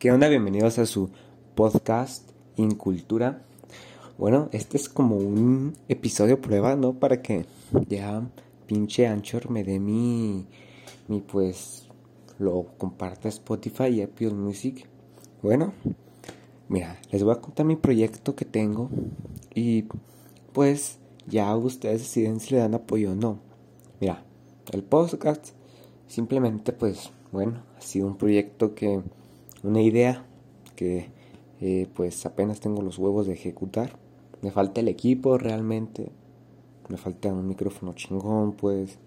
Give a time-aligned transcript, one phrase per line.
[0.00, 0.28] ¿Qué onda?
[0.28, 1.10] Bienvenidos a su
[1.54, 3.42] podcast Incultura.
[4.16, 6.94] Bueno, este es como un episodio prueba, ¿no?
[6.94, 7.44] Para que
[7.86, 8.26] ya
[8.66, 10.46] pinche Anchor me dé mi,
[11.06, 11.86] mi pues,
[12.38, 14.88] lo comparta Spotify y Apple Music.
[15.42, 15.74] Bueno,
[16.70, 18.88] mira, les voy a contar mi proyecto que tengo
[19.54, 19.84] y
[20.54, 23.38] pues ya ustedes deciden si le dan apoyo o no.
[24.00, 24.24] Mira,
[24.72, 25.50] el podcast
[26.06, 29.02] simplemente pues, bueno, ha sido un proyecto que
[29.62, 30.24] una idea
[30.76, 31.10] que
[31.60, 33.98] eh, pues apenas tengo los huevos de ejecutar.
[34.42, 36.10] Me falta el equipo realmente.
[36.88, 38.98] Me falta un micrófono chingón, pues.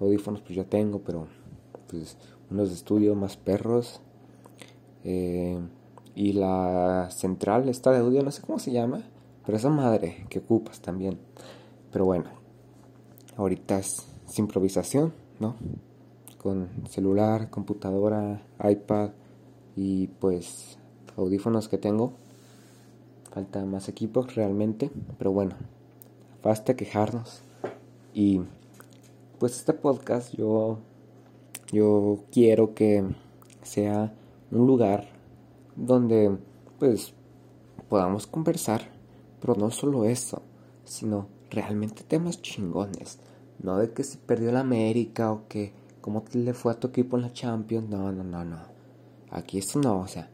[0.00, 1.26] Audífonos pues ya tengo, pero
[1.88, 2.16] pues
[2.50, 4.00] unos de estudio más perros.
[5.04, 5.58] Eh,
[6.14, 9.02] y la central esta de audio, no sé cómo se llama.
[9.46, 11.18] Pero esa madre que ocupas también.
[11.92, 12.30] Pero bueno,
[13.36, 14.06] ahorita es
[14.36, 15.54] improvisación, ¿no?
[16.38, 19.10] Con celular, computadora, iPad
[19.80, 20.76] y pues
[21.16, 22.12] audífonos que tengo.
[23.32, 25.54] Falta más equipos realmente, pero bueno,
[26.42, 27.40] basta quejarnos.
[28.12, 28.42] Y
[29.38, 30.78] pues este podcast yo
[31.72, 33.04] yo quiero que
[33.62, 34.12] sea
[34.50, 35.08] un lugar
[35.76, 36.36] donde
[36.78, 37.14] pues
[37.88, 38.82] podamos conversar,
[39.40, 40.42] pero no solo eso,
[40.84, 43.18] sino realmente temas chingones,
[43.62, 47.16] no de que se perdió la América o que cómo le fue a tu equipo
[47.16, 48.79] en la Champions, no, no, no, no.
[49.30, 50.28] Aquí eso no, o sea,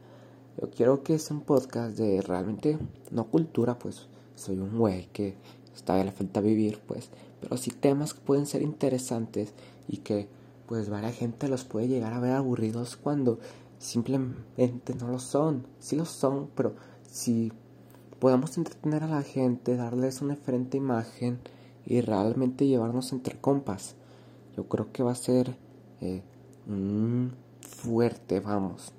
[0.59, 2.79] yo quiero que sea un podcast de realmente,
[3.11, 5.35] no cultura, pues soy un güey que
[5.75, 7.09] está la falta vivir, pues,
[7.39, 9.53] pero sí temas que pueden ser interesantes
[9.87, 10.27] y que
[10.67, 13.39] pues varias gente los puede llegar a ver aburridos cuando
[13.79, 15.65] simplemente no lo son.
[15.79, 16.75] Sí lo son, pero
[17.09, 17.53] si
[18.19, 21.39] podemos entretener a la gente, darles una diferente imagen
[21.85, 23.95] y realmente llevarnos entre compas,
[24.55, 25.55] yo creo que va a ser
[26.01, 26.21] eh,
[27.67, 28.93] fuerte, vamos.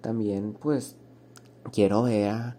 [0.00, 0.96] También pues
[1.72, 2.56] quiero ver a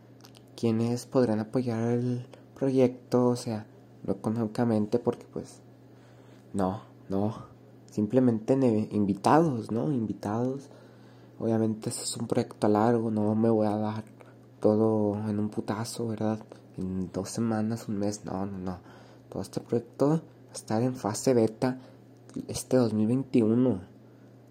[0.56, 3.68] quienes podrán apoyar el proyecto, o sea,
[4.04, 5.61] no económicamente porque pues
[6.54, 7.36] no, no,
[7.92, 8.54] simplemente
[8.92, 9.92] invitados, ¿no?
[9.92, 10.70] Invitados.
[11.40, 14.04] Obviamente ese es un proyecto largo, no me voy a dar
[14.60, 16.40] todo en un putazo, ¿verdad?
[16.78, 18.80] En dos semanas, un mes, no, no, no.
[19.30, 20.16] Todo este proyecto va
[20.50, 21.80] a estar en fase beta
[22.48, 23.97] este 2021.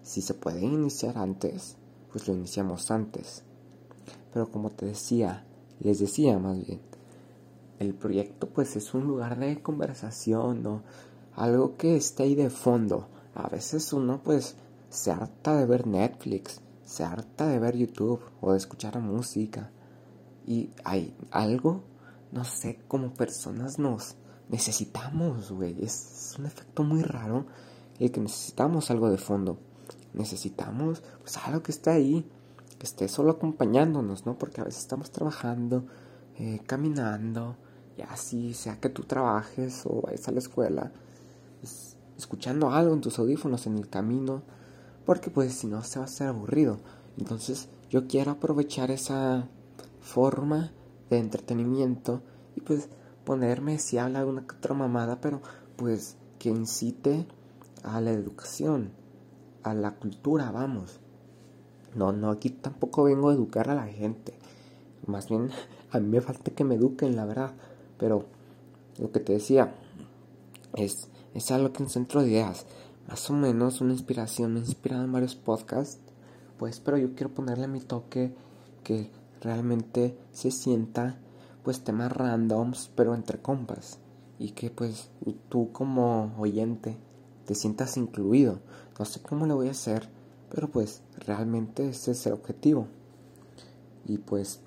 [0.07, 1.75] Si se puede iniciar antes,
[2.09, 3.43] pues lo iniciamos antes.
[4.31, 5.45] Pero como te decía,
[5.81, 6.79] les decía más bien,
[7.79, 10.83] el proyecto pues es un lugar de conversación, ¿no?
[11.35, 13.09] Algo que está ahí de fondo.
[13.35, 14.55] A veces uno pues
[14.89, 19.71] se harta de ver Netflix, se harta de ver YouTube o de escuchar música.
[20.45, 21.83] Y hay algo,
[22.31, 24.15] no sé, como personas nos
[24.47, 25.75] necesitamos, güey.
[25.83, 27.45] Es un efecto muy raro
[27.99, 29.59] el que necesitamos algo de fondo
[30.13, 32.29] necesitamos pues algo que esté ahí,
[32.77, 34.37] que esté solo acompañándonos, ¿no?
[34.37, 35.85] Porque a veces estamos trabajando,
[36.37, 37.55] eh, caminando,
[37.97, 40.91] y así, sea que tú trabajes o vayas a la escuela,
[41.59, 44.43] pues, escuchando algo en tus audífonos en el camino,
[45.05, 46.79] porque pues si no se va a hacer aburrido.
[47.17, 49.47] Entonces yo quiero aprovechar esa
[50.01, 50.71] forma
[51.09, 52.21] de entretenimiento
[52.55, 52.89] y pues
[53.23, 55.41] ponerme si habla alguna otra mamada, pero
[55.75, 57.25] pues que incite
[57.83, 58.91] a la educación
[59.63, 60.99] a la cultura, vamos.
[61.95, 64.33] No, no, aquí tampoco vengo a educar a la gente.
[65.05, 65.49] Más bien,
[65.91, 67.53] a mí me falta que me eduquen, la verdad.
[67.97, 68.25] Pero
[68.99, 69.73] lo que te decía
[70.75, 72.65] es, es algo que en centro de ideas.
[73.07, 75.99] Más o menos una inspiración, me he inspirado en varios podcasts.
[76.57, 78.33] Pues, pero yo quiero ponerle mi toque
[78.83, 79.09] que
[79.41, 81.17] realmente se sienta,
[81.63, 83.99] pues, temas randoms, pero entre compas.
[84.39, 85.09] Y que, pues,
[85.49, 86.97] tú como oyente
[87.47, 88.59] te sientas incluido.
[88.99, 90.09] No sé cómo lo voy a hacer,
[90.49, 92.87] pero pues realmente ese es el objetivo.
[94.05, 94.59] Y pues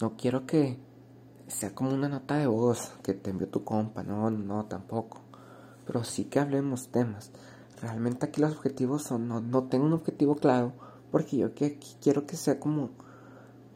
[0.00, 0.78] no quiero que
[1.48, 5.22] sea como una nota de voz que te envió tu compa, no, no, tampoco.
[5.86, 7.30] Pero sí que hablemos temas.
[7.80, 10.72] Realmente aquí los objetivos son, no, no tengo un objetivo claro,
[11.10, 12.90] porque yo que, quiero que sea como,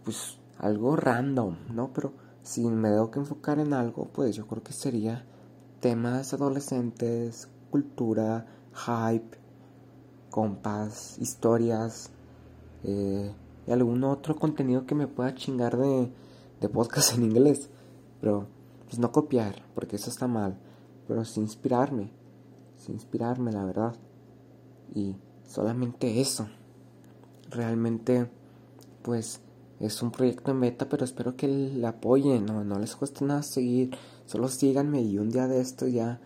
[0.05, 1.93] pues, algo random, ¿no?
[1.95, 5.25] Pero si me debo que enfocar en algo, pues yo creo que sería
[5.81, 9.39] temas adolescentes, cultura, hype,
[10.31, 12.11] compas, historias
[12.85, 13.33] eh,
[13.67, 16.13] y algún otro contenido que me pueda chingar de,
[16.61, 17.71] de podcast en inglés.
[18.21, 18.47] Pero
[18.87, 20.59] pues no copiar, porque eso está mal.
[21.07, 22.11] Pero sí inspirarme,
[22.77, 23.95] sí inspirarme, la verdad.
[24.95, 25.17] Y
[25.47, 26.49] solamente eso.
[27.51, 28.31] Realmente,
[29.03, 29.41] pues
[29.81, 32.47] es un proyecto en beta, pero espero que le apoyen.
[32.47, 33.97] No, no les cueste nada seguir.
[34.27, 36.21] Solo síganme y un día de esto ya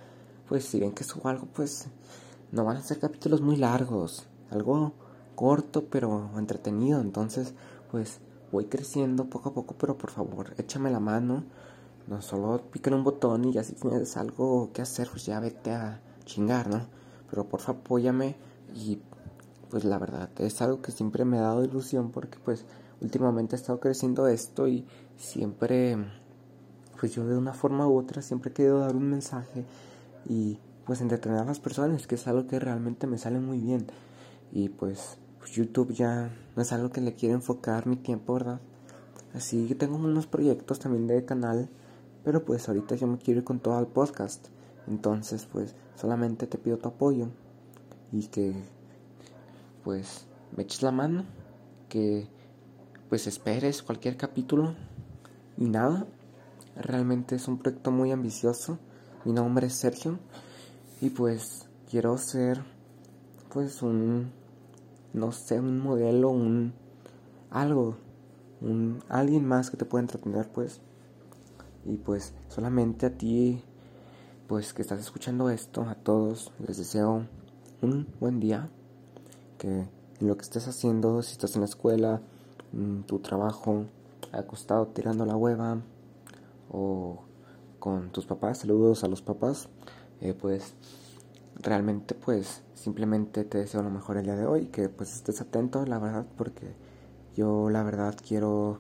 [0.49, 1.87] pues si ven que subo algo, pues
[2.51, 4.27] no van a ser capítulos muy largos.
[4.51, 4.93] Algo
[5.35, 7.01] corto pero entretenido.
[7.01, 7.55] Entonces,
[7.91, 11.45] pues voy creciendo poco a poco, pero por favor, échame la mano.
[12.07, 15.73] No solo piquen un botón y ya si tienes algo que hacer, pues ya vete
[15.73, 16.87] a chingar, ¿no?
[17.31, 18.37] Pero por favor, apóyame
[18.75, 19.01] y
[19.71, 22.67] pues la verdad es algo que siempre me ha dado ilusión porque pues
[23.01, 24.87] últimamente ha estado creciendo esto y
[25.17, 25.97] siempre
[27.01, 29.65] pues yo de una forma u otra siempre he querido dar un mensaje
[30.29, 33.87] y pues entretener a las personas, que es algo que realmente me sale muy bien.
[34.53, 38.61] Y pues, pues YouTube ya no es algo que le quiero enfocar mi tiempo, ¿verdad?
[39.35, 41.71] Así que tengo unos proyectos también de canal,
[42.25, 44.49] pero pues ahorita yo me quiero ir con todo al podcast.
[44.87, 47.29] Entonces, pues solamente te pido tu apoyo
[48.11, 48.55] y que
[49.85, 50.27] pues
[50.57, 51.25] me eches la mano,
[51.89, 52.29] que
[53.09, 54.75] pues esperes cualquier capítulo
[55.57, 56.07] y nada.
[56.77, 58.79] Realmente es un proyecto muy ambicioso.
[59.25, 60.19] Mi nombre es Sergio
[61.01, 62.65] y pues quiero ser
[63.53, 64.33] pues un
[65.13, 66.73] no sé, un modelo, un
[67.51, 67.97] algo,
[68.61, 70.81] un alguien más que te pueda entretener, pues.
[71.85, 73.63] Y pues solamente a ti
[74.49, 77.27] pues que estás escuchando esto, a todos les deseo
[77.81, 78.71] un buen día,
[79.57, 79.87] que
[80.19, 82.21] lo que estés haciendo, si estás en la escuela,
[83.07, 83.85] tu trabajo,
[84.33, 85.79] acostado tirando la hueva
[86.71, 87.23] o
[87.83, 89.69] con tus papás, saludos a los papás,
[90.21, 90.75] eh, pues
[91.57, 95.85] realmente pues simplemente te deseo lo mejor el día de hoy, que pues estés atento,
[95.85, 96.77] la verdad, porque
[97.35, 98.79] yo la verdad quiero,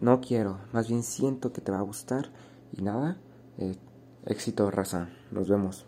[0.00, 2.30] no quiero, más bien siento que te va a gustar.
[2.72, 3.16] Y nada,
[3.56, 3.74] eh,
[4.24, 5.87] éxito raza, nos vemos.